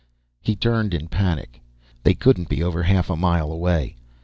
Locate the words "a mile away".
3.11-3.97